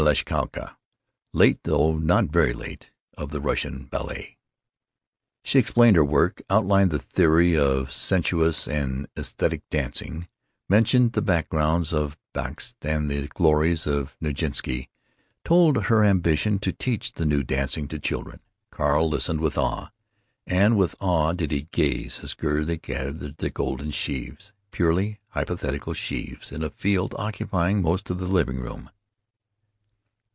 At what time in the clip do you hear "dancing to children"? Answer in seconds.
17.43-18.39